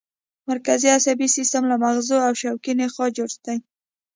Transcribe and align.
مرکزي 0.49 0.87
عصبي 0.97 1.27
سیستم 1.35 1.63
له 1.71 1.75
مغزو 1.83 2.17
او 2.27 2.33
شوکي 2.41 2.73
نخاع 2.79 3.09
جوړ 3.17 3.29
دی 3.45 3.57